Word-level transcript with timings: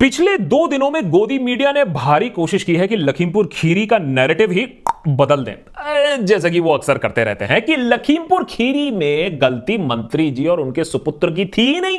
पिछले 0.00 0.38
दो 0.38 0.66
दिनों 0.68 0.90
में 0.90 1.10
गोदी 1.10 1.38
मीडिया 1.38 1.72
ने 1.72 1.84
भारी 1.84 2.28
कोशिश 2.30 2.64
की 2.64 2.76
है 2.76 2.88
कि 2.88 2.96
लखीमपुर 2.96 3.48
खीरी 3.52 3.86
का 3.86 3.98
नैरेटिव 3.98 4.50
ही 4.50 4.66
बदल 5.08 5.44
दें। 5.44 6.24
जैसा 6.26 6.48
कि 6.48 6.60
वो 6.60 6.74
अक्सर 6.74 6.98
करते 6.98 7.24
रहते 7.24 7.44
हैं 7.44 7.62
कि 7.62 7.76
लखीमपुर 7.76 8.44
खीरी 8.44 8.90
में 8.90 9.40
गलती 9.40 9.78
मंत्री 9.78 10.30
जी 10.30 10.46
और 10.46 10.60
उनके 10.60 10.84
सुपुत्र 10.84 11.30
की 11.30 11.44
थी 11.44 11.74
ही 11.74 11.80
नहीं। 11.80 11.98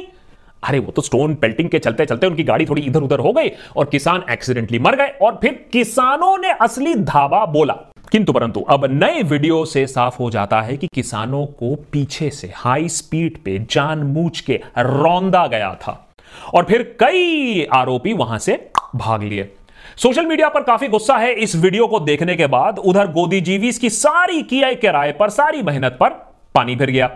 अरे, 0.63 0.79
वो 0.79 0.91
तो 0.91 1.01
स्टोन 1.01 1.35
पेल्टिंग 1.35 1.69
के 1.69 1.79
चलते 1.79 2.05
चलते 2.05 2.27
उनकी 2.27 2.43
गाड़ी 2.43 2.65
थोड़ी 2.65 2.81
इधर 2.81 3.01
उधर 3.01 3.19
हो 3.19 3.33
गई 3.33 3.49
और 3.77 3.85
किसान 3.85 4.23
एक्सीडेंटली 4.31 4.79
मर 4.79 4.95
गए 4.95 5.07
और 5.21 5.39
फिर 5.41 5.65
किसानों 5.71 6.37
ने 6.37 6.51
असली 6.51 6.95
धावा 6.95 7.45
बोला। 7.45 7.73
किंतु 8.11 8.33
परंतु 8.33 8.61
अब 8.61 9.03
नए 9.03 9.21
वीडियो 9.21 9.65
से 9.65 9.87
साफ़ 9.87 10.17
हो 10.17 10.29
जाता 10.29 10.61
है 10.61 10.77
कि 10.77 10.87
किसानों 10.87 11.45
को 11.45 11.75
पीछे 11.75 12.29
से 12.29 12.51
हाई 12.55 12.89
स्पीड 12.89 13.37
पे 13.37 13.59
जानबूझ 13.59 14.39
के 14.39 14.59
रौंदा 14.77 15.47
गया 15.47 15.73
था। 15.73 16.06
और 16.53 16.63
फिर 16.63 16.81
कई 16.99 17.65
आरोपी 17.73 18.13
वहाँ 18.13 18.39
से 18.39 18.59
भाग 18.95 19.23
लिए। 19.23 19.51
सोशल 19.97 20.25
मीडिया 20.25 20.49
पर 20.49 20.63
काफ़ी 20.63 20.87
गुस्सा 20.87 21.17
है 21.17 21.33
इस 21.33 21.55
वीडियो 21.55 21.87
को 21.87 21.99
देखने 21.99 22.35
के 22.35 22.47
बाद। 22.47 22.79
उधर 22.79 23.07
गोदी 23.07 23.41
जीवीस 23.41 23.79
की 23.79 23.89
सारी 23.89 24.41
किया 24.41 24.73
किराए 24.73 25.11
पर 25.11 25.29
सारी 25.29 25.63
मेहनत 25.63 25.97
पर 25.99 26.09
पानी 26.55 26.75
फिर 26.75 26.91
गया। 26.91 27.09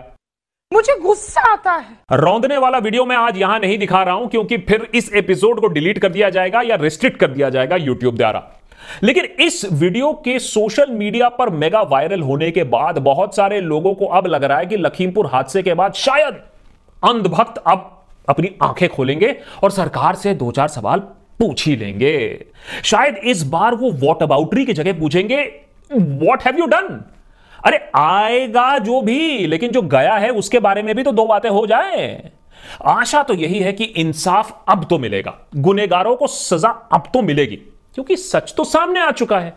मुझे 0.72 0.96
गुस्सा 1.00 1.40
आता 1.52 1.72
है। 1.72 2.18
रौंदने 2.18 2.56
वाला 2.56 2.78
वीडियो 2.78 3.04
मैं 3.04 3.16
आज 3.16 3.38
यहाँ 3.38 3.58
नहीं 3.60 3.78
दिखा 3.78 4.02
रहा 4.02 4.14
हूँ 4.14 4.28
क्योंकि 4.28 4.58
फिर 4.58 4.88
इस 4.94 5.12
एपिसोड 5.12 5.60
को 5.60 5.66
डिलीट 5.66 5.98
कर 5.98 6.08
दिया 6.08 6.30
जाएगा 6.30 6.60
या 6.60 6.76
रिस्ट्रिक्ट 6.76 7.18
कर 7.18 7.30
दिया 7.30 7.50
जाएगा 7.50 7.76
यूट्यूब 7.76 8.16
द्वारा। 8.16 8.42
लेकिन 9.02 9.24
इस 9.40 9.64
वीडियो 9.72 10.12
के 10.24 10.38
सोशल 10.38 10.90
मीडिया 10.90 11.28
पर 11.28 11.50
मेगा 11.50 11.82
वायरल 11.82 12.20
होने 12.20 12.50
के 12.50 12.64
बाद 12.64 12.98
बहुत 12.98 13.36
सारे 13.36 13.60
लोगों 13.60 13.94
को 13.94 14.06
अब 14.06 14.26
लग 14.26 14.44
रहा 14.44 14.58
है 14.58 14.66
कि 14.66 14.76
लखीमपुर 14.76 15.26
हादसे 15.26 15.62
के 15.62 15.74
बाद 15.74 15.92
शायद 15.94 16.40
अंधभक्त 17.02 17.62
अब 17.66 17.91
अपनी 18.28 18.50
आँखें 18.62 18.88
खोलेंगे 18.88 19.36
और 19.64 19.70
सरकार 19.70 20.14
से 20.14 20.34
दो 20.34 20.50
चार 20.50 20.68
सवाल 20.68 20.98
पूछ 21.38 21.66
ही 21.66 21.76
लेंगे। 21.76 22.44
शायद 22.84 23.16
इस 23.16 23.42
बार 23.42 23.74
वो 23.74 23.90
वॉट 24.00 24.22
अबाउटरी 24.22 24.64
की 24.64 24.72
जगह 24.72 24.98
पूछेंगे 25.00 25.42
वॉट 25.90 26.42
हैव 26.42 26.58
यू 26.58 26.66
डन 26.66 27.02
अरे, 27.60 27.78
आएगा 27.94 28.78
जो 28.78 29.00
भी, 29.02 29.46
लेकिन 29.46 29.70
जो 29.70 29.82
गया 29.82 30.14
है 30.14 30.30
उसके 30.30 30.58
बारे 30.58 30.82
में 30.82 30.94
भी 30.94 31.02
तो 31.02 31.12
दो 31.12 31.26
बातें 31.26 31.48
हो 31.50 31.66
जाए। 31.66 32.30
आशा 32.84 33.22
तो 33.22 33.34
यही 33.34 33.58
है 33.58 33.72
कि 33.72 33.84
इंसाफ 33.84 34.64
अब 34.68 34.86
तो 34.90 34.98
मिलेगा 34.98 35.34
गुनेगारों 35.56 36.14
को 36.16 36.26
सजा 36.26 36.68
अब 36.92 37.04
तो 37.14 37.22
मिलेगी, 37.22 37.56
क्योंकि 37.56 38.16
सच 38.16 38.54
तो 38.56 38.64
सामने 38.64 39.00
आ 39.00 39.10
चुका 39.10 39.38
है। 39.38 39.54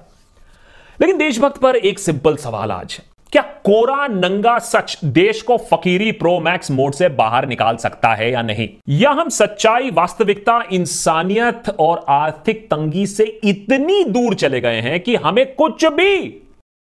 लेकिन 0.99 1.17
देशभक्त 1.17 1.61
पर 1.61 1.75
एक 1.75 1.99
सिंपल 1.99 2.35
सवाल 2.35 2.71
आज 2.71 2.99
क्या 3.31 3.41
कोरा 3.41 4.07
नंगा 4.07 4.59
सच 4.59 4.99
देश 5.05 5.41
को 5.41 5.57
फकीरी 5.57 6.11
प्रो 6.11 6.39
मैक्स 6.39 6.71
मोड 6.71 6.93
से 6.93 7.09
बाहर 7.09 7.47
निकाल 7.47 7.75
सकता 7.75 8.13
है 8.13 8.31
या 8.31 8.41
नहीं? 8.41 8.69
या 8.89 9.11
हम 9.11 9.29
सच्चाई 9.29 9.89
वास्तविकता 9.91 10.63
इंसानियत 10.71 11.69
और 11.79 12.05
आर्थिक 12.09 12.65
तंगी 12.65 13.07
से 13.07 13.23
इतनी 13.43 14.03
दूर 14.03 14.35
चले 14.35 14.61
गए 14.61 14.81
हैं 14.81 14.99
कि 14.99 15.15
हमें 15.15 15.55
कुछ 15.55 15.85
भी 15.85 16.17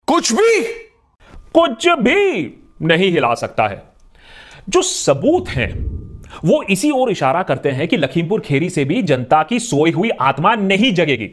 कुछ 0.06 0.32
भी? 0.32 0.62
कुछ 1.54 1.88
भी 1.88 2.46
नहीं 2.82 3.10
हिला 3.12 3.34
सकता 3.34 3.68
है। 3.68 3.82
जो 4.68 4.82
सबूत 4.82 5.48
हैं 5.48 5.70
वो 6.44 6.62
इसी 6.62 6.90
ओर 6.90 7.10
इशारा 7.10 7.42
करते 7.42 7.68
हैं 7.68 7.88
कि 7.88 7.96
लखीमपुर 7.96 8.40
खेरी 8.40 8.70
से 8.70 8.84
भी 8.84 9.02
जनता 9.02 9.42
की 9.42 9.58
सोई 9.58 9.90
हुई 9.90 10.10
आत्मा 10.10 10.54
नहीं 10.54 10.94
जगेगी। 10.94 11.30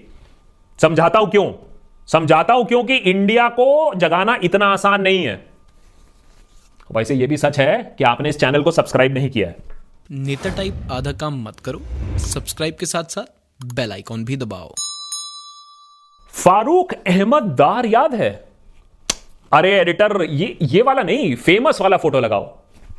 समझाता 0.81 1.19
हूँ 1.19 1.29
क्यों? 1.29 1.68
समझाता 2.09 2.53
हूँ 2.53 2.65
क्योंकि 2.65 2.95
इंडिया 2.95 3.47
को 3.49 3.93
जगाना 3.95 4.37
इतना 4.43 4.67
आसान 4.67 5.01
नहीं 5.01 5.23
है। 5.25 5.35
वैसे 6.89 7.15
यह 7.15 7.27
भी 7.27 7.37
सच 7.37 7.59
है 7.59 7.95
कि 7.97 8.03
आपने 8.03 8.29
इस 8.29 8.39
चैनल 8.39 8.63
को 8.63 8.71
सब्सक्राइब 8.71 9.13
नहीं 9.13 9.29
किया 9.29 9.47
है। 9.47 9.55
नेता 10.11 10.49
टाइप 10.49 10.91
आधा 10.91 11.11
काम 11.13 11.41
मत 11.43 11.59
करो 11.59 11.81
सब्सक्राइब 12.19 12.75
के 12.79 12.85
साथ 12.85 13.03
साथ 13.03 13.73
बेल 13.75 13.91
आइकॉन 13.91 14.23
भी 14.25 14.37
दबाओ। 14.37 14.73
फारूक 16.33 16.93
अहमद 16.93 17.43
दार 17.57 17.85
याद 17.85 18.15
है? 18.15 18.31
अरे 19.51 19.71
एडिटर 19.71 20.21
ये 20.23 20.57
ये 20.61 20.81
वाला 20.81 21.01
नहीं 21.03 21.35
फ़ेमस 21.35 21.81
वाला 21.81 21.97
फ़ोटो 21.97 22.19
लगाओ। 22.19 22.45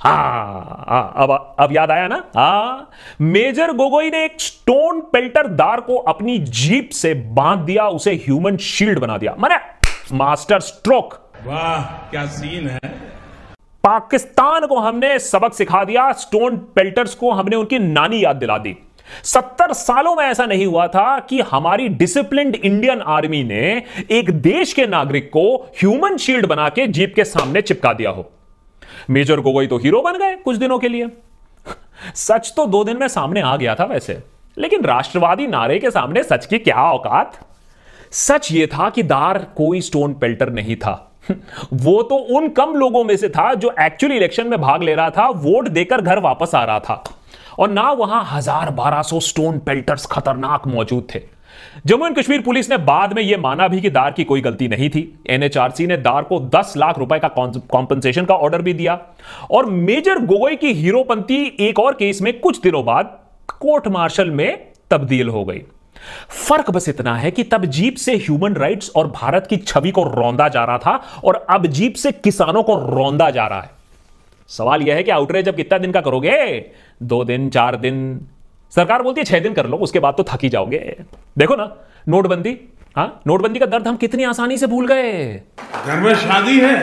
हाँ, 0.00 0.84
हाँ 0.88 1.12
अब 1.16 1.56
अब 1.60 1.72
याद 1.72 1.90
आया 1.90 2.06
ना? 2.08 2.22
हाँ 2.36 2.90
मेजर 3.20 3.72
गोगोई 3.72 4.10
ने 4.10 4.24
एक 4.24 4.40
स्टोन 4.40 5.00
पेल्टर 5.12 5.46
दार 5.46 5.80
को 5.80 5.96
अपनी 5.96 6.38
जीप 6.38 6.90
से 6.90 7.12
बाँध 7.14 7.60
दिया 7.60 7.88
उसे 7.88 8.14
ह्यूमन 8.14 8.56
शील्ड 8.56 8.98
बना 8.98 9.18
दिया। 9.18 9.34
मैंने 9.38 9.56
मास्टर 10.16 10.60
स्ट्रोक। 10.60 11.14
वाह 11.46 11.82
क्या 12.10 12.24
सीन 12.26 12.68
है? 12.68 12.80
पाकिस्तान 13.84 14.66
को 14.66 14.78
हमने 14.78 15.18
सबक 15.18 15.54
सिखा 15.54 15.84
दिया 15.84 16.10
स्टोन 16.12 16.56
पेल्टर्स 16.56 17.14
को 17.14 17.32
हमने 17.32 17.56
उनकी 17.56 17.78
नानी 17.78 18.24
याद 18.24 18.36
दिला 18.36 18.58
दी। 18.58 18.76
सत्तर 19.24 19.72
सालों 19.72 20.16
में 20.16 20.24
ऐसा 20.24 20.46
नहीं 20.46 20.66
हुआ 20.66 20.86
था 20.86 21.18
कि 21.18 21.40
हमारी 21.40 21.88
डिसिप्लिन्ड 21.88 22.54
इंडियन 22.54 23.00
आर्मी 23.00 23.44
ने 23.44 23.82
एक 24.10 24.30
देश 24.32 24.72
के 24.72 24.86
नागरिक 24.86 25.28
को 25.28 25.56
ह्यूमन 25.78 26.16
शील्ड 26.16 26.46
बना 26.46 26.68
के 26.68 26.86
जीप 26.86 27.12
के 27.16 27.24
सामने 27.24 27.62
चिपका 27.62 27.92
दिया 27.92 28.10
हो। 28.10 28.30
मेजर 29.10 29.40
गोगोई 29.40 29.66
तो 29.66 29.78
हीरो 29.78 30.00
बन 30.02 30.18
गए 30.18 30.34
कुछ 30.36 30.56
दिनों 30.56 30.78
के 30.78 30.88
लिए। 30.88 31.08
सच 32.16 32.52
तो 32.56 32.66
दो 32.66 32.82
दिन 32.84 32.96
में 32.96 33.06
सामने 33.08 33.40
आ 33.40 33.56
गया 33.56 33.74
था 33.74 33.84
वैसे, 33.84 34.18
लेकिन 34.56 34.84
राष्ट्रवादी 34.84 35.46
नारे 35.46 35.78
के 35.78 35.90
सामने 35.90 36.22
सच 36.22 36.46
की 36.46 36.58
क्या 36.60 36.82
औकात? 36.82 37.38
सच 38.12 38.50
यह 38.52 38.66
था 38.66 38.88
कि 38.90 39.02
दार 39.04 39.38
कोई 39.56 39.80
स्टोन 39.80 40.14
पेल्टर 40.14 40.50
नहीं 40.52 40.76
था। 40.76 41.06
वो 41.74 42.02
तो 42.02 42.16
उन 42.36 42.48
कम 42.50 42.74
लोगों 42.74 43.02
में 43.04 43.16
से 43.16 43.28
था 43.28 43.52
जो 43.54 43.74
एक्चुअली 43.80 44.16
इलेक्शन 44.16 44.46
में 44.46 44.60
भाग 44.60 44.82
ले 44.82 44.94
रहा 44.94 45.10
था, 45.10 45.28
वोट 45.28 45.68
देकर 45.68 46.00
घर 46.00 46.18
वापस 46.20 46.54
आ 46.54 46.64
रहा 46.64 46.78
था। 46.80 47.02
और 47.58 47.70
ना 47.70 47.90
वहाँ 47.92 48.24
हज़ार 48.30 48.70
बारह 48.70 49.02
सौ 49.02 49.20
स्टोन 49.20 49.58
पेल्टर्स 49.58 50.06
खतरनाक 50.06 50.66
मौजूद 50.66 51.06
थे। 51.14 51.22
जम्मू 51.86 52.06
एंड 52.06 52.16
कश्मीर 52.16 52.40
पुलिस 52.40 52.70
ने 52.70 52.76
बाद 52.76 53.12
में 53.12 53.22
यह 53.22 53.38
माना 53.38 53.68
भी 53.68 53.80
कि 53.80 53.90
दार 53.90 54.10
की 54.10 54.24
कोई 54.24 54.40
गलती 54.40 54.68
नहीं 54.68 54.88
थी। 54.90 55.02
एनएचआरसी 55.30 55.86
ने 55.86 55.96
दार 55.96 56.22
को 56.22 56.38
10 56.54 56.74
लाख 56.76 56.98
रुपए 56.98 57.18
का 57.18 57.28
कॉम्पनसेशन 57.28 58.24
का 58.24 58.34
ऑर्डर 58.34 58.62
भी 58.62 58.74
दिया। 58.74 58.98
और 59.50 59.66
मेजर 59.66 60.18
गोगोई 60.18 60.56
की 60.56 60.72
हीरोपंती 60.72 61.56
एक 61.60 61.78
और 61.78 61.94
केस 61.94 62.22
में 62.22 62.38
कुछ 62.40 62.60
दिनों 62.60 62.84
बाद 62.84 63.18
कोर्ट 63.48 63.88
मार्शल 63.88 64.30
में 64.30 64.66
तब्दील 64.90 65.28
हो 65.28 65.44
गई। 65.44 65.62
फ़र्क 66.28 66.70
बस 66.70 66.88
इतना 66.88 67.16
है 67.16 67.30
कि 67.30 67.42
तब 67.44 67.64
जीप 67.64 67.96
से 67.96 68.14
ह्यूमन 68.16 68.54
राइट्स 68.54 68.90
और 68.96 69.06
भारत 69.06 69.46
की 69.46 69.56
छवि 69.56 69.90
को 69.90 70.04
रौंदा 70.04 70.48
जा 70.48 70.64
रहा 70.64 70.78
था 70.78 71.00
और 71.24 71.46
अब 71.50 71.66
जीप 71.66 71.94
से 71.94 72.12
किसानों 72.12 72.62
को 72.62 72.76
रौंदा 72.86 73.30
जा 73.30 73.46
रहा 73.46 73.60
है। 73.60 73.70
सवाल 74.48 74.82
यह 74.82 74.94
है 74.94 75.02
कि 75.02 75.10
आउटरेज 75.10 75.48
अब 75.48 75.54
कितना 75.54 75.78
दिन 75.78 75.92
का 75.92 76.00
करोगे? 76.00 76.64
दो 77.02 77.24
दिन, 77.24 77.48
चार 77.50 77.76
दिन 77.76 78.20
सरकार 78.72 79.02
बोलती 79.02 79.20
है 79.20 79.24
छह 79.24 79.40
दिन 79.40 79.54
कर 79.54 79.66
लो 79.66 79.76
उसके 79.76 79.98
बाद 79.98 80.14
तो 80.14 80.24
थक 80.28 80.42
ही 80.42 80.48
जाओगे। 80.48 80.78
देखो 81.38 81.56
ना 81.56 81.64
नोटबंदी 82.08 82.58
हाँ 82.96 83.22
नोटबंदी 83.26 83.58
का 83.58 83.66
दर्द 83.66 83.88
हम 83.88 83.96
कितनी 83.96 84.24
आसानी 84.24 84.56
से 84.58 84.66
भूल 84.66 84.86
गए। 84.86 85.12
घर 85.86 86.00
में 86.00 86.14
शादी 86.14 86.58
है। 86.60 86.76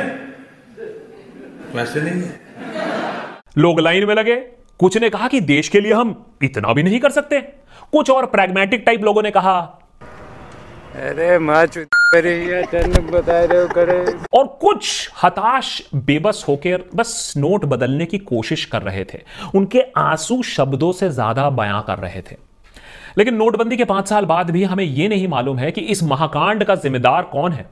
वैसे 1.75 2.01
नहीं 2.01 2.21
है। 2.21 2.39
लोग 3.57 3.79
लाइन 3.79 4.05
में 4.05 4.13
लगे। 4.15 4.35
कुछ 4.79 4.97
ने 4.97 5.09
कहा 5.09 5.27
कि 5.27 5.41
देश 5.41 5.69
के 5.69 5.79
लिए 5.81 5.93
हम 5.93 6.15
इतना 6.43 6.73
भी 6.73 6.83
नहीं 6.83 6.99
कर 6.99 7.09
सकते। 7.09 7.39
कुछ 7.91 8.09
और 8.09 8.25
प्रैग्मेटिक 8.25 8.83
टाइप 8.85 9.03
लोगों 9.03 9.23
ने 9.23 9.31
कहा 9.31 9.59
अरे 10.95 11.39
बता 11.39 13.43
रहे 13.43 13.61
हो 13.61 13.67
करे। 13.67 14.15
और 14.33 14.57
कुछ 14.61 15.09
हताश 15.23 15.89
बेबस 15.95 16.45
होकर 16.47 16.83
बस 16.95 17.33
नोट 17.37 17.65
बदलने 17.65 18.05
की 18.05 18.17
कोशिश 18.17 18.65
कर 18.65 18.81
रहे 18.81 19.03
थे। 19.03 19.17
उनके 19.55 19.81
आँसू 19.97 20.43
शब्दों 20.43 20.91
से 20.91 21.09
ज़्यादा 21.09 21.49
बयां 21.49 21.81
कर 21.81 21.97
रहे 21.97 22.21
थे। 22.21 22.35
लेकिन 23.17 23.35
नोटबंदी 23.35 23.77
के 23.77 23.85
पाँच 23.85 24.07
साल 24.07 24.25
बाद 24.25 24.51
भी 24.51 24.63
हमें 24.63 24.83
यह 24.83 25.09
नहीं 25.09 25.27
मालूम 25.27 25.57
है 25.57 25.71
कि 25.71 25.81
इस 25.81 26.03
महाकांड 26.03 26.63
का 26.63 26.75
जिम्मेदार 26.75 27.23
कौन 27.23 27.51
है। 27.51 27.69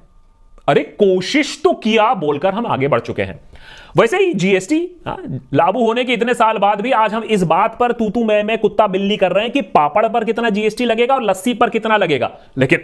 अरे 0.70 0.84
कोशिश 0.84 1.62
तो 1.64 1.74
किया 1.74 2.14
बोलकर 2.14 2.54
हम 2.54 2.66
आगे 2.66 2.88
बढ़ 2.88 3.00
चुके 3.00 3.22
हैं। 3.22 3.40
वैसे 3.98 4.18
ही 4.18 4.34
जीएसटी 4.34 4.90
हाँ, 5.08 5.42
लागू 5.54 5.86
होने 5.86 6.04
के 6.04 6.14
इतने 6.14 6.34
साल 6.34 6.58
बाद 6.58 6.82
भी 6.82 6.92
आज 6.92 7.14
हम 7.14 7.24
इस 7.24 7.44
बात 7.44 7.78
पर 7.80 7.92
तू 7.92 8.10
तू 8.10 8.24
मैं 8.24 8.44
मैं 8.44 8.58
कुत्ता 8.58 8.88
बिल्ली 8.88 9.18
कर 9.18 9.32
रहे 9.32 9.44
हैं 9.44 9.54
कि 9.54 9.62
पापड़ 9.62 10.08
पर 10.08 10.24
कितना 10.24 10.50
जीएसटी 10.50 10.86
लगेगा 10.86 11.16
और 11.16 11.24
लस्सी 11.24 11.54
पर 11.54 11.70
कितना 11.70 11.98
लगेगा। 11.98 12.32
लेकिन 12.58 12.80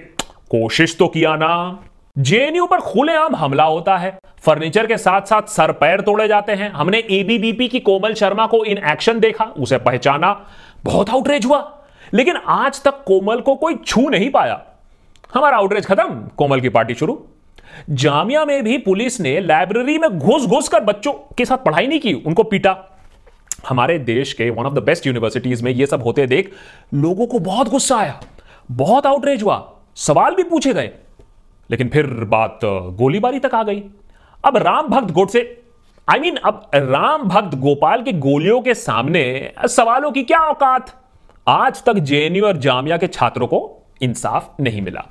कोशिश 0.52 0.98
तो 0.98 1.08
किया 1.08 1.36
ना। 1.36 1.80
जेएनयू 2.18 2.66
पर 2.66 2.80
खुलेआम 2.80 3.36
हमला 3.36 3.64
होता 3.64 3.98
है। 3.98 4.20
फर्नीचर 4.40 4.88
के 4.88 4.98
साथ 4.98 5.22
साथ 5.22 5.42
सर 5.42 5.72
पैर 5.72 6.02
तोड़े 6.02 6.28
जाते 6.28 6.52
हैं। 6.52 6.72
हमने 6.72 6.98
एबीबीपी 6.98 7.68
की 7.68 7.80
कोमल 7.80 8.14
शर्मा 8.14 8.48
को 8.48 8.66
इन 8.66 8.78
एक्शन 8.78 9.20
देखा, 9.20 9.46
उसे 9.46 9.78
पहचाना। 9.78 10.48
बहुत 10.84 11.10
आउटरेज 11.10 11.46
हुआ। 11.46 11.82
लेकिन 12.14 12.36
आज 12.36 12.84
तक 12.84 13.04
कोमल 13.08 13.40
को 13.40 13.56
कोई 13.56 13.76
छू 13.76 14.10
नहीं 14.10 14.30
पाया। 14.30 14.62
हमारा 15.34 15.58
आउटरेज 15.58 15.86
खत्म। 15.86 16.28
कोमल 16.38 16.62
की 16.62 16.70
पार्टी 16.70 16.94
शुरू। 16.94 17.28
जामिया 17.90 18.46
में 18.46 18.64
भी 18.64 18.78
पुलिस 18.78 19.22
ने 19.22 19.40
लाइब्रेरी 19.40 19.98
में 19.98 20.20
घुस 20.20 20.46
घुस 20.46 20.70
कर 20.70 20.80
बच्चों 20.80 21.14
के 21.14 21.46
साथ 21.46 21.58
पढ़ाई 21.58 21.88
नहीं 21.88 22.00
की। 22.00 22.14
उनको 22.14 22.44
पीटा। 22.44 22.78
हमारे 23.70 24.00
देश 24.00 24.34
के 24.34 24.50
one 24.50 24.66
of 24.66 24.74
the 24.74 24.80
best 24.80 25.08
universities 25.08 25.62
में 25.62 25.72
यह 25.72 25.86
सब 25.86 26.04
होते 26.04 26.28
देख 26.28 26.52
लोगों 26.94 27.28
को 27.28 27.40
बहुत 27.40 27.70
गुस्सा 27.70 27.98
आया। 27.98 28.22
बहुत 28.72 29.06
आउटरेज 29.06 29.44
हुआ। 29.44 29.78
सवाल 29.98 30.36
भी 30.36 30.44
पूछे 30.44 30.74
गए। 30.74 30.90
लेकिन 31.70 31.90
फिर 31.90 32.08
बात 32.08 32.60
गोलीबारी 32.94 33.40
तक 33.40 33.56
आ 33.56 33.64
गई। 33.64 33.84
अब 34.46 34.58
राम 34.58 34.88
भक्त 34.88 35.12
गोड 35.12 35.30
से 35.30 35.42
आई 36.08 36.20
मीन 36.20 36.36
अब 36.36 36.70
राम 36.76 37.24
भक्त 37.24 37.56
गोपाल 37.56 38.02
के 38.04 38.12
गोलियों 38.12 38.62
के 38.62 38.74
सामने 38.74 39.54
सवालों 39.68 40.12
की 40.12 40.24
क्या 40.24 40.40
औकात? 40.40 40.96
आज 41.48 41.84
तक 41.84 41.94
जेएनयू 41.94 42.46
और 42.46 42.58
जामिया 42.58 42.98
के 42.98 43.08
छात्रों 43.08 43.48
को 43.48 43.60
इंसाफ 44.02 44.60
नहीं 44.60 44.82
मिला। 44.82 45.06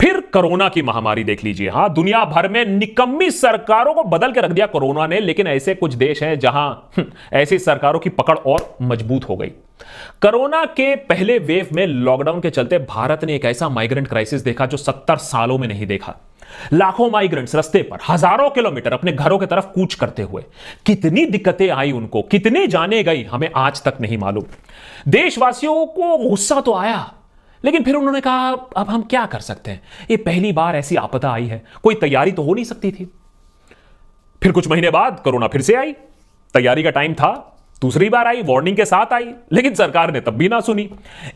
फिर 0.00 0.20
कोरोना 0.32 0.68
की 0.68 0.82
महामारी 0.82 1.24
देख 1.24 1.44
लीजिए। 1.44 1.68
हाँ 1.68 1.92
दुनिया 1.94 2.24
भर 2.24 2.48
में 2.48 2.64
निकम्मी 2.66 3.30
सरकारों 3.30 3.94
को 3.94 4.04
बदल 4.04 4.32
के 4.32 4.40
रख 4.40 4.50
दिया 4.50 4.66
कोरोना 4.66 5.06
ने 5.06 5.20
लेकिन 5.20 5.46
ऐसे 5.46 5.74
कुछ 5.74 5.94
देश 5.94 6.22
हैं 6.22 6.38
जहाँ 6.38 6.90
हम्म, 6.96 7.10
ऐसी 7.32 7.58
सरकारों 7.58 8.00
की 8.00 8.10
पकड़ 8.10 8.38
और 8.38 8.76
मज़बूत 8.82 9.28
हो 9.28 9.36
गई। 9.36 9.52
कोरोना 10.22 10.64
के 10.66 10.94
पहले 10.96 11.38
वेव 11.38 11.68
में 11.72 11.86
लॉकडाउन 11.86 12.40
के 12.40 12.50
चलते 12.50 12.78
भारत 12.78 13.24
ने 13.24 13.34
एक 13.34 13.44
ऐसा 13.44 13.68
माइग्रेंट 13.68 14.08
क्राइसिस 14.08 14.42
देखा 14.42 14.66
जो 14.66 14.76
सत्तर 14.76 15.16
सालों 15.16 15.58
में 15.58 15.66
नहीं 15.68 15.86
देखा। 15.86 16.14
लाखों 16.72 17.10
माइग्रेंट्स 17.10 17.54
रस्ते 17.54 17.82
पर, 17.82 17.98
हज़ारों 18.08 18.48
किलोमीटर 18.50 18.92
अपने 18.92 19.12
घरों 19.12 19.38
की 19.38 19.46
तरफ़ 19.46 19.66
कूच 19.66 19.94
करते 19.94 20.22
हुए। 20.22 20.42
कितनी 20.86 21.24
दिक्कतें 21.26 21.68
आई 21.70 21.92
उनको, 21.92 22.22
कितने 22.22 22.66
जाने 22.66 23.02
गई, 23.02 23.22
हमें 23.22 23.50
आज 23.56 23.82
तक 23.82 24.00
नहीं 24.00 24.18
मालूम। 24.18 24.44
देशवासियों 25.08 25.86
को 25.86 26.16
गुस्सा 26.18 26.60
तो 26.60 26.74
आया, 26.74 27.12
लेकिन 27.64 27.84
फिर 27.84 27.94
उन्होंने 27.94 28.20
कहा, 28.20 28.50
अब 28.76 28.88
हम 28.88 29.02
क्या 29.02 29.24
कर 29.26 29.40
सकते 29.40 29.70
हैं? 29.70 29.82
ये 30.10 30.16
पहली 30.16 30.52
बार 30.52 30.76
ऐसी 30.76 30.96
आपदा 30.96 31.30
आई 31.30 31.46
है, 31.46 31.62
कोई 31.82 31.94
तैयारी 31.94 32.32
तो 32.32 32.42
हो 32.42 32.54
नहीं 32.54 32.64
सकती 32.64 32.90
थी। 32.92 33.10
फिर 34.42 34.52
कुछ 34.52 34.68
महीने 34.68 34.90
बाद 34.90 35.20
कोरोना 35.24 35.46
फिर 35.46 35.62
से 35.62 35.74
आई। 35.74 35.92
तैयारी 36.54 36.82
का 36.82 36.90
टाइम 36.90 37.14
था 37.14 37.30
दूसरी 37.82 38.08
बार 38.08 38.26
आई 38.26 38.42
वार्निंग 38.42 38.76
के 38.76 38.84
साथ 38.84 39.12
आई, 39.12 39.34
लेकिन 39.52 39.74
सरकार 39.74 40.12
ने 40.12 40.20
तब 40.20 40.32
भी 40.32 40.48
ना 40.48 40.60
सुनी। 40.60 40.88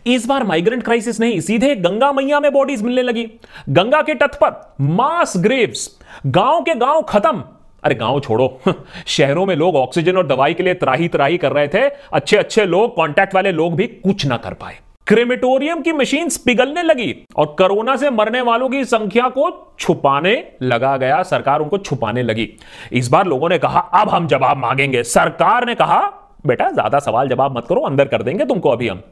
इस 0.07 0.27
बार 0.27 0.45
माइग्रेंट 0.45 0.83
क्राइसिस 0.83 1.21
नहीं, 1.21 1.41
सीधे 1.41 1.77
गंगा 1.77 2.13
मैया 2.13 2.41
में 2.41 2.53
बॉडीज 2.53 2.83
मिलने 2.83 3.03
लगी। 3.03 3.27
गंगा 3.69 4.03
के 4.03 4.15
तट 4.15 4.35
पर 4.35 4.75
मास 4.81 5.33
ग्रेव्स 5.37 6.01
गाँव 6.27 6.63
के 6.63 6.75
गाँव 6.75 7.03
खत्म। 7.03 7.45
अरे 7.83 7.95
गाँव 7.95 8.21
छोड़ो, 8.21 8.61
शहरों 9.07 9.47
में 9.47 9.57
लोग 9.57 9.77
ऑक्सीजन 9.77 10.17
और 10.17 10.27
दवाई 10.27 10.55
के 10.55 10.63
लिए 10.63 10.75
त्राही 10.75 11.09
त्राही 11.09 11.39
कर 11.39 11.53
रहे 11.53 11.69
थे। 11.69 11.89
अच्छे 12.13 12.37
अच्छे 12.37 12.65
लोग 12.65 12.97
कांटेक्ट 12.97 13.35
वाले 13.35 13.53
लोग 13.53 13.75
भी 13.75 13.87
कुछ 13.87 14.27
ना 14.27 14.37
कर 14.37 14.55
पाए। 14.55 14.79
क्रेमेटोरियम 15.07 15.81
की 15.81 15.93
मशीन 15.93 16.29
पिघलने 16.47 16.83
लगी 16.83 17.15
और 17.37 17.47
कोरोना 17.47 17.97
से 17.97 18.11
मरने 18.11 18.41
वालों 18.41 18.69
की 18.69 18.85
संख्या 18.85 19.29
को 19.29 19.75
छुपाने 19.79 20.45
लगा 20.63 20.97
गया, 20.97 21.23
सरकार 21.23 21.61
उनको 21.61 21.79
छुपाने 21.79 22.23
लगी। 22.23 22.49
इस 22.93 23.09
बार 23.09 23.27
लोगों 23.27 23.49
ने 23.49 23.59
कहा, 23.59 23.81
अब 23.81 24.09
हम 24.09 24.27
जवाब 24.27 24.57
मांगेंगे। 24.57 25.03
सरकार 25.03 25.67
ने 25.67 25.75
कहा 25.75 26.24
बेटा, 26.45 26.71
ज़्यादा 26.71 26.99
सवाल 26.99 27.29
जवाब 27.29 27.57
मत 27.57 27.67
करो, 27.67 27.81
अंदर 27.81 28.09
कर 28.09 28.23
देंगे 28.23 28.45
तुमको 28.45 28.71
अभी 28.71 28.89
हम। 28.89 29.03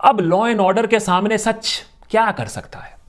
अब 0.00 0.20
लॉ 0.20 0.46
एंड 0.48 0.60
ऑर्डर 0.60 0.86
के 0.86 1.00
सामने 1.00 1.38
सच 1.38 1.82
क्या 2.10 2.30
कर 2.30 2.46
सकता 2.46 2.78
है? 2.78 3.00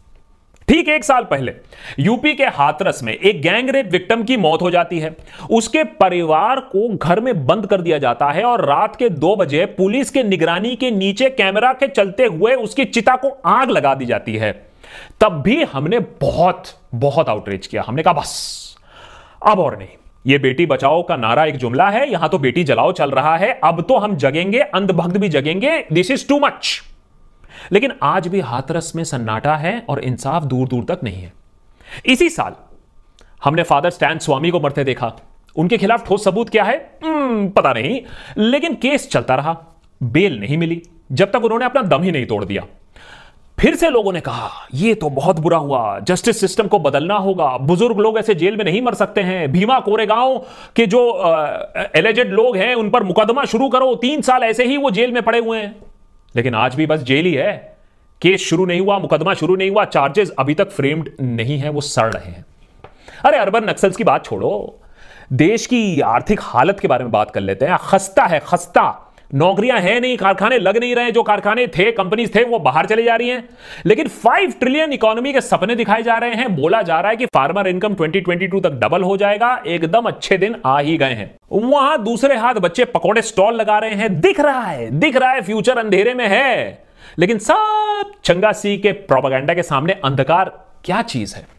ठीक, 0.67 0.89
एक 0.89 1.03
साल 1.03 1.23
पहले 1.23 1.53
यूपी 1.99 2.33
के 2.33 2.45
हाथरस 2.47 3.01
में 3.03 3.13
एक 3.13 3.41
गैंग 3.41 3.69
रेप 3.69 3.89
विक्टिम 3.91 4.23
की 4.23 4.37
मौत 4.37 4.61
हो 4.61 4.69
जाती 4.71 4.99
है। 4.99 5.15
उसके 5.51 5.83
परिवार 5.83 6.59
को 6.71 6.87
घर 6.97 7.19
में 7.19 7.45
बंद 7.45 7.67
कर 7.67 7.81
दिया 7.81 7.97
जाता 7.97 8.29
है 8.29 8.43
और 8.43 8.65
रात 8.65 8.95
के 8.95 9.09
दो 9.09 9.35
बजे 9.35 9.65
पुलिस 9.77 10.09
के 10.09 10.23
निगरानी 10.23 10.75
के 10.75 10.91
नीचे 10.91 11.29
कैमरा 11.29 11.73
के 11.73 11.87
चलते 11.87 12.25
हुए 12.25 12.53
उसकी 12.55 12.85
चिता 12.85 13.15
को 13.15 13.29
आग 13.45 13.71
लगा 13.71 13.93
दी 13.95 14.05
जाती 14.05 14.35
है। 14.35 14.51
तब 15.21 15.41
भी 15.41 15.63
हमने 15.63 15.99
बहुत 16.21 16.73
बहुत 16.95 17.29
आउटरीच 17.29 17.67
किया। 17.67 17.83
हमने 17.87 18.03
कहा, 18.03 18.13
बस, 18.13 18.75
अब 19.47 19.59
और 19.59 19.77
नहीं। 19.77 19.97
ये 20.25 20.37
बेटी 20.37 20.65
बचाओ 20.65 21.03
का 21.03 21.15
नारा 21.15 21.45
एक 21.45 21.57
जुमला 21.57 21.89
है 21.89 22.11
यहाँ 22.11 22.29
तो 22.29 22.37
बेटी 22.37 22.63
जलाओ 22.63 22.91
चल 22.91 23.11
रहा 23.11 23.37
है 23.37 23.59
अब 23.63 23.81
तो 23.81 23.97
हम 23.97 24.15
जगेंगे 24.15 24.59
अंधभक्त 24.59 25.17
भी 25.17 25.29
जगेंगे 25.29 25.85
दिस 25.93 26.11
इज़ 26.11 26.27
टू 26.27 26.39
मच 26.39 26.81
लेकिन 27.71 27.93
आज 28.03 28.27
भी 28.27 28.39
हाथरस 28.39 28.91
में 28.95 29.03
सन्नाटा 29.03 29.55
है 29.55 29.85
और 29.89 29.99
इंसाफ 29.99 30.43
दूर 30.43 30.67
दूर 30.67 30.83
तक 30.83 30.99
नहीं 31.03 31.21
है। 31.21 31.33
इसी 32.05 32.29
साल 32.29 32.55
हमने 33.43 33.63
फादर 33.63 33.89
स्टैन 33.89 34.17
स्वामी 34.17 34.49
को 34.49 34.59
मरते 34.59 34.83
देखा। 34.83 35.11
उनके 35.55 35.77
खिलाफ 35.77 36.07
ठोस 36.07 36.23
सबूत 36.23 36.49
क्या 36.49 36.63
है? 36.63 36.99
hmm, 36.99 37.55
पता 37.55 37.73
नहीं। 37.73 38.01
लेकिन 38.37 38.75
केस 38.75 39.09
चलता 39.09 39.35
रहा 39.35 39.57
बेल 40.03 40.39
नहीं 40.39 40.57
मिली 40.57 40.81
जब 41.11 41.31
तक 41.31 41.43
उन्होंने 41.43 41.65
अपना 41.65 41.81
दम 41.81 42.03
ही 42.03 42.11
नहीं 42.11 42.25
तोड़ 42.25 42.45
दिया। 42.45 42.65
फिर 43.63 43.75
से 43.75 43.89
लोगों 43.89 44.13
ने 44.13 44.21
कहा 44.21 44.49
यह 44.73 44.93
तो 44.93 45.09
बहुत 45.09 45.39
बुरा 45.39 45.57
हुआ। 45.57 45.99
जस्टिस 45.99 46.39
सिस्टम 46.39 46.67
को 46.67 46.79
बदलना 46.79 47.15
होगा। 47.15 47.57
बुज़ुर्ग 47.57 47.97
लोग 47.97 48.17
ऐसे 48.17 48.35
जेल 48.35 48.57
में 48.57 48.65
नहीं 48.65 48.81
मर 48.81 48.93
सकते 48.93 49.21
हैं। 49.21 49.51
भीमा 49.51 49.79
कोरेगांव 49.79 50.45
के 50.75 50.87
जो 50.87 51.23
एलिजेड 51.95 52.31
लोग 52.31 52.57
हैं, 52.57 52.75
उन 52.75 52.89
पर 52.89 53.03
मुकदमा 53.03 53.45
शुरू 53.45 53.69
करो। 53.69 53.95
तीन 53.95 54.21
साल 54.21 54.43
ऐसे 54.43 54.65
ही 54.65 54.77
वो 54.77 54.91
जेल 54.91 55.11
में 55.11 55.23
पड़े 55.23 55.39
हुए 55.39 55.59
हैं। 55.59 55.75
लेकिन 56.35 56.55
आज 56.55 56.75
भी 56.75 56.85
बस 56.85 56.99
जेल 56.99 57.25
ही 57.25 57.33
है। 57.33 57.77
केस 58.21 58.41
शुरू 58.41 58.65
नहीं 58.65 58.81
हुआ, 58.81 58.99
मुकदमा 58.99 59.33
शुरू 59.33 59.55
नहीं 59.55 59.71
हुआ। 59.71 59.85
चार्जेस 59.85 60.31
अभी 60.39 60.53
तक 60.53 60.71
फ्रेम्ड 60.71 61.09
नहीं 61.21 61.59
है, 61.59 61.69
वो 61.69 61.81
सड़ 61.81 62.13
रहे 62.13 62.31
हैं। 62.31 62.45
अरे 63.25 63.37
अर्बन 63.37 63.63
नक्सल्स 63.63 63.95
की 63.95 64.03
बात 64.03 64.25
छोड़ो। 64.25 64.79
देश 65.33 65.65
की 65.65 66.01
आर्थिक 66.01 66.39
हालत 66.43 66.79
के 66.79 66.87
बारे 66.87 67.03
में 67.03 67.11
बात 67.11 67.31
कर 67.31 67.41
लेते 67.41 67.65
हैं। 67.65 67.77
खस्ता 67.81 68.23
है, 68.23 68.41
खस्ता। 68.45 69.12
नौकरियाँ 69.33 69.79
हैं 69.79 70.01
नहीं, 70.01 70.17
कारखाने 70.17 70.57
लग 70.57 70.77
नहीं 70.77 70.95
रहे, 70.95 71.11
जो 71.11 71.23
कारखाने 71.23 71.67
थे 71.67 71.91
कंपनीज़ 71.91 72.31
थे, 72.35 72.43
वो 72.43 72.59
बाहर 72.59 72.85
चले 72.85 73.03
जा 73.03 73.15
रही 73.15 73.29
हैं। 73.29 73.49
लेकिन 73.85 74.07
फाइव 74.07 74.53
ट्रिलियन 74.59 74.93
इकोनॉमी 74.93 75.33
के 75.33 75.41
सपने 75.41 75.75
दिखाए 75.75 76.03
जा 76.03 76.17
रहे 76.17 76.33
हैं। 76.33 76.55
बोला 76.55 76.81
जा 76.81 76.99
रहा 76.99 77.09
है 77.09 77.17
कि 77.17 77.25
फार्मर 77.25 77.67
इनकम 77.67 77.93
2022 77.93 78.61
तक 78.63 78.69
डबल 78.69 79.03
हो 79.03 79.17
जाएगा। 79.17 79.63
एकदम 79.67 80.01
अच्छे 80.01 80.37
दिन 80.37 80.55
आ 80.65 80.79
ही 80.79 80.97
गए 80.97 81.13
हैं। 81.13 81.35
वहाँ 81.51 82.03
दूसरे 82.03 82.37
हाथ 82.37 82.53
बच्चे 82.53 82.85
पकौड़े 82.85 83.21
स्टॉल 83.21 83.53
लगा 83.53 83.79
रहे 83.79 83.95
हैं। 83.95 84.21
दिख 84.21 84.39
रहा 84.39 84.61
है, 84.61 84.99
दिख 84.99 85.15
रहा 85.15 85.31
है 85.31 85.41
फ्यूचर 85.41 85.77
अंधेरे 85.77 86.13
में 86.13 86.27
है। 86.27 86.83
लेकिन 87.19 87.37
सब 87.37 88.11
चंगा 88.23 88.51
सी 88.51 88.77
के 88.77 88.91
प्रोपागेंडा 88.91 89.53
के 89.53 89.63
सामने 89.63 89.93
अंधकार 89.93 90.65
क्या 90.85 91.01
चीज़ 91.01 91.35
है? 91.35 91.52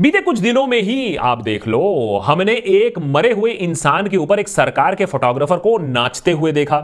बीते 0.00 0.20
कुछ 0.20 0.38
दिनों 0.38 0.66
में 0.66 0.80
ही 0.82 1.16
आप 1.18 1.42
देख 1.42 1.66
लो, 1.68 2.18
हमने 2.24 2.52
एक 2.52 2.98
मरे 2.98 3.32
हुए 3.32 3.50
इंसान 3.52 4.08
के 4.08 4.16
ऊपर 4.16 4.38
एक 4.40 4.48
सरकार 4.48 4.94
के 4.94 5.04
फोटोग्राफर 5.04 5.56
को 5.56 5.76
नाचते 5.80 6.32
हुए 6.32 6.52
देखा। 6.52 6.78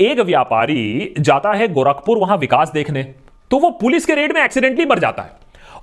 एक 0.00 0.20
व्यापारी 0.20 1.14
जाता 1.18 1.52
है 1.52 1.68
गोरखपुर 1.68 2.18
वहाँ 2.18 2.36
विकास 2.38 2.72
देखने 2.72 3.02
तो 3.50 3.58
वो 3.58 3.70
पुलिस 3.80 4.06
के 4.06 4.14
रेड 4.14 4.34
में 4.34 4.42
एक्सीडेंटली 4.42 4.84
मर 4.86 4.98
जाता 4.98 5.22
है। 5.22 5.30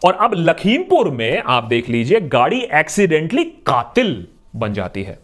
और 0.05 0.13
अब 0.15 0.33
लखीमपुर 0.35 1.09
में 1.09 1.41
आप 1.41 1.63
देख 1.63 1.89
लीजिए, 1.89 2.19
गाड़ी 2.21 2.61
एक्सीडेंटली 2.73 3.43
कातिल 3.43 4.25
बन 4.55 4.73
जाती 4.73 5.03
है। 5.03 5.19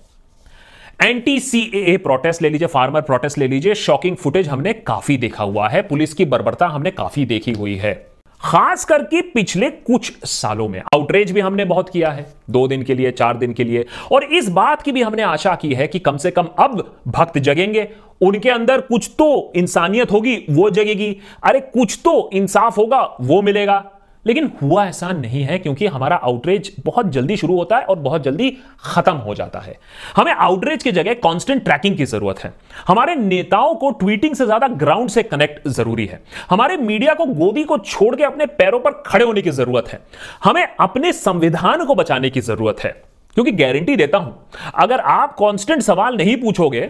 एंटी 1.04 1.39
सी 1.39 1.98
प्रोटेस्ट 1.98 2.42
ले 2.42 2.50
लीजिए 2.50 2.68
फार्मर 2.68 3.01
प्रोटेस्ट 3.01 3.38
ले 3.38 3.48
लीजिए 3.48 3.74
शॉकिंग 3.75 4.16
फुटेज 4.16 4.48
हमने 4.48 4.74
काफ़ी 4.74 5.18
देखा 5.18 5.44
हुआ 5.44 5.68
है, 5.69 5.81
पुलिस 5.81 6.13
की 6.13 6.25
बर्बरता 6.25 6.68
हमने 6.68 6.92
काफ़ी 6.92 7.25
देखी 7.25 7.51
हुई 7.51 7.75
है। 7.75 7.95
खास 8.42 8.84
करके 8.86 9.22
पिछले 9.22 9.69
कुछ 9.69 10.12
सालों 10.25 10.68
में। 10.69 10.80
आउटरेज 10.80 11.31
भी 11.31 11.39
हमने 11.39 11.66
बहुत 11.66 11.89
किया 11.89 12.10
है, 12.10 12.25
दो 12.50 12.68
दिन 12.68 12.84
के 12.84 12.95
लिए, 12.95 13.12
चार 13.12 13.38
दिन 13.38 13.54
के 13.54 13.63
लिए। 13.63 13.86
और 14.12 14.24
इस 14.24 14.50
बात 14.50 14.81
की 14.81 14.92
भी 14.92 15.01
हमने 15.01 15.22
आशा 15.22 15.56
की 15.56 15.74
है 15.74 15.88
कि 15.88 16.00
कम 16.00 16.18
से 16.18 16.31
कम 16.31 16.48
अब 16.60 16.95
भक्त 17.07 17.38
जगेंगे। 17.38 17.88
उनके 18.22 18.50
अंदर 18.50 18.81
कुछ 18.81 19.10
तो 19.19 19.51
इंसानियत 19.56 20.12
होगी, 20.12 20.36
वो 20.50 20.69
जगेगी। 20.69 21.18
अरे 21.44 21.60
कुछ 21.60 22.00
तो 22.04 22.30
इंसाफ 22.34 22.78
होगा, 22.78 23.01
वो 23.22 23.41
मिलेगा। 23.41 23.84
लेकिन 24.27 24.51
हुआ 24.62 24.86
ऐसा 24.86 25.12
नहीं 25.12 25.43
है 25.43 25.57
क्योंकि 25.60 25.88
हमारा 25.88 26.15
आउटरीच 26.15 26.72
बहुत 26.86 27.10
जल्दी 27.10 27.38
शुरू 27.38 27.55
होता 27.57 27.77
है 27.77 27.84
और 27.84 28.00
बहुत 28.00 28.24
जल्दी 28.24 28.50
खत्म 28.86 29.13
हो 29.17 29.36
जाता 29.36 29.60
है। 29.60 29.75
हमें 30.15 30.31
आउटरीच 30.31 30.84
की 30.84 30.91
जगह 30.91 31.13
कांस्टेंट 31.24 31.63
ट्रैकिंग 31.63 31.98
की 31.98 32.05
ज़रूरत 32.05 32.39
है। 32.39 32.53
हमारे 32.88 33.15
नेताओं 33.15 33.74
को 33.75 33.91
ट्वीटिंग 33.93 34.36
से 34.36 34.46
ज़्यादा 34.46 34.67
ग्राउंड 34.77 35.10
से 35.10 35.24
कनेक्ट 35.25 35.67
ज़रूरी 35.69 36.05
है। 36.05 36.22
हमारे 36.50 36.77
मीडिया 36.79 37.13
को 37.13 37.25
गोदी 37.25 37.63
को 37.63 37.77
छोड़ 37.79 38.15
के 38.15 38.24
अपने 38.24 38.46
पैरों 38.55 38.79
पर 38.79 39.01
खड़े 39.07 39.25
होने 39.25 39.41
की 39.41 39.51
ज़रूरत 39.51 39.88
है। 39.88 40.00
हमें 40.43 40.67
अपने 40.79 41.12
संविधान 41.13 41.86
को 41.86 41.96
बचाने 41.96 42.29
की 42.29 42.41
ज़रूरत 42.43 42.84
है। 42.84 42.91
क्योंकि 43.36 43.51
गारंटी 43.53 43.96
देता 43.96 44.17
हूँ, 44.17 44.34
अगर 44.75 45.00
आप 45.00 45.36
कांस्टेंट 45.39 45.81
सवाल 45.81 46.15
नहीं 46.17 46.36
पूछोगे 46.38 46.81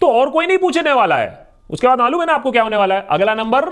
तो 0.00 0.12
और 0.12 0.30
कोई 0.30 0.46
नहीं 0.46 0.58
पूछने 0.58 0.92
वाला 0.92 1.16
है। 1.16 1.46
उसके 1.70 1.86
बाद 1.86 1.98
मालूम 1.98 2.20
है 2.20 2.26
ना 2.26 2.32
आपको 2.34 2.50
क्या 2.50 2.62
होने 2.62 2.76
वाला 2.76 2.94
है। 2.94 3.06
अगला 3.10 3.34
नंबर 3.34 3.64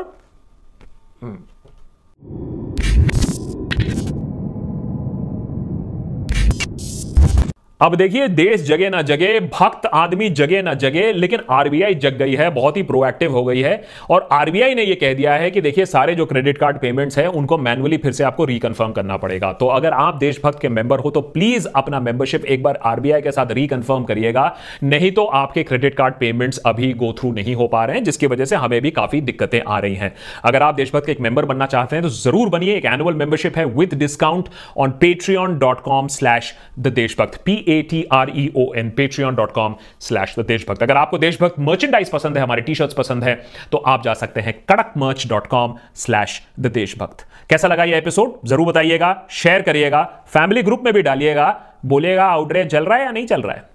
अब 7.80 7.94
देखिए, 7.94 8.26
देश 8.28 8.62
जगे 8.62 8.88
ना 8.88 9.00
जगे, 9.02 9.28
भक्त 9.52 9.86
आदमी 9.86 10.28
जगे 10.30 10.60
ना 10.62 10.72
जगे, 10.74 11.12
लेकिन 11.12 11.40
आरबीआई 11.50 11.94
जग 11.94 12.16
गई 12.18 12.34
है, 12.34 12.48
बहुत 12.50 12.76
ही 12.76 12.82
प्रोएक्टिव 12.82 13.32
हो 13.32 13.44
गई 13.44 13.60
है। 13.60 13.82
और 14.10 14.28
आरबीआई 14.32 14.74
ने 14.74 14.82
यह 14.82 14.96
कह 15.00 15.14
दिया 15.14 15.34
है 15.34 15.50
कि 15.50 15.60
देखिए, 15.60 15.86
सारे 15.86 16.14
जो 16.14 16.26
क्रेडिट 16.26 16.58
कार्ड 16.58 16.78
पेमेंट्स 16.78 17.18
हैं, 17.18 17.26
उनको 17.28 17.58
मैनुअली 17.58 17.96
फिर 17.96 18.12
से 18.12 18.24
आपको 18.24 18.44
रिकन्फर्म 18.44 18.92
करना 18.92 19.16
पड़ेगा। 19.16 19.52
तो 19.52 19.66
अगर 19.68 19.92
आप 19.92 20.14
देशभक्त 20.14 20.60
के 20.60 20.68
मेंबर 20.68 20.98
हो 20.98 21.10
तो 21.10 21.20
प्लीज़ 21.20 21.66
अपना 21.76 22.00
मेंबरशिप 22.00 22.44
एक 22.44 22.62
बार 22.62 22.78
आरबीआई 22.84 23.22
के 23.22 23.32
साथ 23.32 23.52
रिकन्फर्म 23.52 24.04
करिएगा। 24.04 24.54
नहीं 24.84 25.10
तो 25.10 25.24
आपके 25.24 25.62
क्रेडिट 25.62 25.94
कार्ड 25.94 26.14
पेमेंट्स 26.14 26.58
अभी 26.66 26.92
गो 26.94 27.12
थ्रू 27.12 27.32
नहीं 27.32 27.54
हो 27.54 27.66
पा 27.66 27.84
रहे 27.84 27.96
हैं, 27.96 28.04
जिसकी 28.04 28.26
वजह 28.26 28.44
से 28.44 28.56
हमें 28.56 28.80
भी 28.82 28.90
काफ़ी 28.92 29.20
दिक्कतें 29.22 29.60
आ 29.60 29.78
रही 29.78 29.94
हैं। 29.94 30.14
अगर 30.44 30.62
आप 30.62 30.74
देशभक्त 30.74 31.06
के 31.06 31.12
एक 31.12 31.20
मेंबर 31.20 31.44
बनना 31.44 31.66
चाहते 31.66 31.96
हैं 31.96 32.02
तो 32.02 32.08
ज़रूर 32.10 32.48
बनिए। 32.48 32.76
एक 32.76 32.84
एनुअल 32.86 33.14
मेंबरशिप 33.14 33.58
है 33.58 33.64
with 33.66 33.94
discount 33.96 34.48
on 34.76 34.90
Patreon 35.00 35.58
dot 35.58 35.80
com 35.82 36.08
slash 36.10 36.54
the 36.78 36.92
Deshbhakt 36.94 37.40
P 37.44 37.63
A 37.68 37.80
T 37.82 38.04
R 38.12 38.32
E 38.36 38.52
O 38.56 38.72
N 38.74 38.90
Patreon 38.90 39.34
dot 39.34 39.52
com 39.52 39.74
slash 40.00 40.34
the 40.38 40.44
Deshbhakt 40.46 40.82
अगर 40.82 40.96
आपको 40.96 41.18
देशभक्त 41.18 41.58
मर्चेंडाइज 41.58 42.10
पसंद 42.10 42.36
है, 42.36 42.42
हमारे 42.42 42.62
टी 42.62 42.74
शर्ट्स 42.74 42.94
पसंद 42.94 43.24
है 43.24 43.34
तो 43.72 43.78
आप 43.78 44.02
जा 44.04 44.14
सकते 44.14 44.40
हैं 44.40 44.54
कड़क 44.68 44.92
merch 44.96 45.26
dot 45.28 45.46
com 45.46 45.74
slash 45.94 46.40
the 46.60 46.66
देशभक्त 46.66 47.26
कैसा 47.50 47.68
लगा 47.68 47.84
यह 47.84 47.96
एपिसोड 47.96 48.48
ज़रूर 48.48 48.66
बताइएगा 48.66 49.16
शेयर 49.30 49.62
करिएगा 49.62 50.02
फैमिली 50.26 50.62
ग्रुप 50.62 50.82
में 50.84 50.92
भी 50.94 51.02
डालिएगा 51.02 51.48
बोलेगा 51.86 52.24
आउटरेज 52.24 52.66
चल 52.66 52.84
रहा 52.84 52.98
है 52.98 53.04
या 53.04 53.10
नहीं 53.10 53.26
चल 53.26 53.42
रहा 53.42 53.54
है? 53.54 53.73